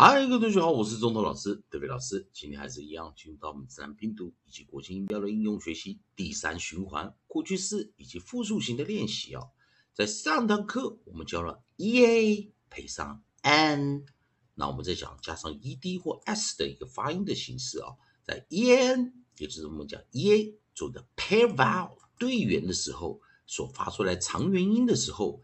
[0.00, 2.28] 嗨，各位同学好，我是中头老师德伟老师。
[2.32, 9.50] 今天还是一样，进入到我们自然拼读以及国际音标的应用学习第三循环过去式以及复数型的练习哦。
[9.92, 14.06] 在上堂课我们教了 e a 配上 n，
[14.54, 17.96] 那我们再讲加上 e d 或 s 的一个发音的形式啊。
[18.22, 25.42] 在 e n，也就是我们讲 e a 做的 pair vowel 对元的时候，所发出来长元音的时候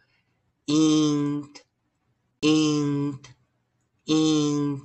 [0.66, 1.54] ，int，int。
[4.06, 4.82] In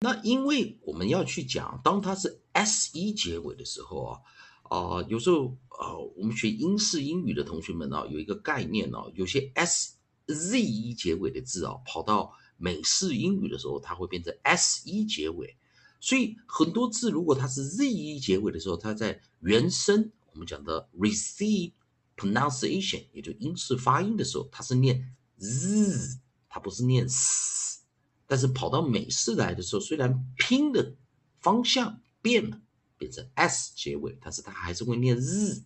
[0.00, 4.20] 那因为我们要去讲，当它是 S 一结尾的时候啊，
[4.62, 15.58] 啊，有时候啊，我们学英式英语的同学们啊，有一个概念哦，有些 S Z 一结尾的字啊，跑到美式英语的时候，它会变成 S 一结尾。
[16.00, 21.72] 所以很多字如果它是 Z 一结尾的时候，它在原声我们讲的 receive。
[22.16, 27.80] Pronunciation 也就英式发音的时候，它是念 z，它不是念 s。
[28.26, 30.96] 但是跑到美式来的时候，虽然拼的
[31.40, 32.60] 方向变了，
[32.96, 35.64] 变成 s 结尾，但是它还是会念 z。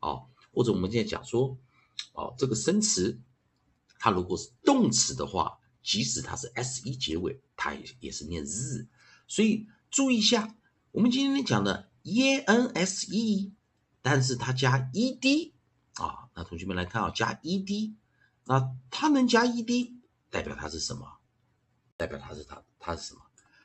[0.00, 1.56] 哦，或者我们现在讲说，
[2.12, 3.20] 哦，这个生词，
[3.98, 8.88] 它如果是动词的话，即使它是 s e 结尾，它也也是念 z。
[9.28, 10.56] 所以注意一下，
[10.90, 13.52] 我们今天讲的 e n s e，
[14.02, 15.53] 但是它加 e d。
[15.94, 17.94] 啊，那同学们来看啊，加 ed，
[18.44, 19.94] 那它能加 ed，
[20.30, 21.18] 代表它是什么？
[21.96, 23.20] 代表它是它，它是什么？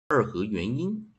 [0.08, 1.12] 二合元音。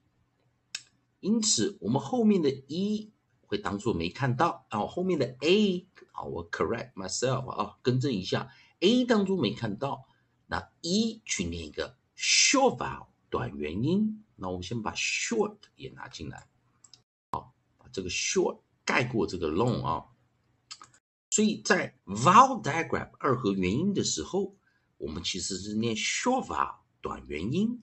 [1.20, 3.12] 因此，我们后面的 e
[3.46, 10.06] 会当做没看到啊，后面的 a 啊，我 correct myself 啊，更正一下，a 当做没看到。
[10.46, 14.24] 那 e 去念一个 short vowel 短元音。
[14.36, 16.46] 那我们先把 short 也拿进来，
[17.32, 20.06] 好，把这个 short 盖过这个 long 啊。
[21.38, 24.56] 所以在 vowel digraph 二合元音的时候，
[24.96, 27.80] 我们其实是念 short vowel 短元音，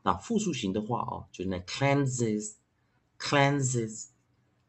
[0.03, 4.07] 那复数型的话啊，就念 cleanses，cleanses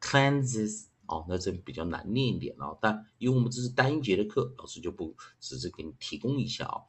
[0.03, 0.85] cleanses。
[1.05, 6.83] 哦，那这比较难念一点啊，但因为我们这是单音节的课，老师就不只是给你提供一下啊。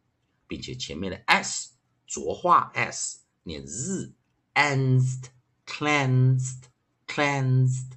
[0.47, 1.73] 并且前面的 s
[2.07, 4.15] 浊化 s 念 z
[4.55, 5.25] ansed,
[5.67, 6.63] cleansed,
[7.05, 7.91] cleansed,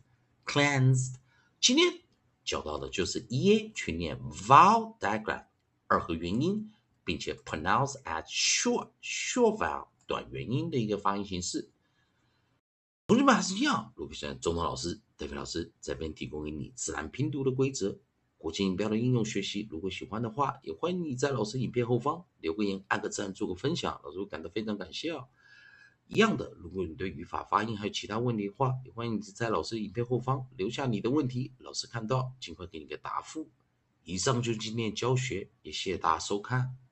[0.44, 1.14] cleansed。
[1.60, 2.00] 今天
[2.48, 5.44] 教到的就是 e 去念 vowel diagram。
[5.86, 6.72] 二合元音，
[7.04, 11.70] 并且 pronounce as short short vowel 短元音的一个发音形式。
[13.06, 17.98] 同学们还是一样，卢比生中通老师、戴飞老师这边提供给你自然拼读的规则、
[18.38, 19.68] 国际音标的应用学习。
[19.70, 25.26] 如果喜欢的话，也欢迎你在老师影片后方留个言、按个赞、做个分享，老师会感到非常感谢啊。
[26.08, 33.50] 一样的，如果你对语法、发音还有其他问题的话，也欢迎你在老师影片后方留下你的问题，老师看到尽快给你个答复。
[34.04, 36.78] 以上就是今天教学，也谢谢大家收看。